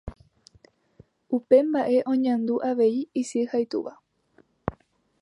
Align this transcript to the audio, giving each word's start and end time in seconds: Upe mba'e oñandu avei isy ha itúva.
Upe 1.35 1.57
mba'e 1.69 1.97
oñandu 2.13 2.53
avei 2.69 2.97
isy 3.21 3.41
ha 3.49 3.57
itúva. 3.65 3.93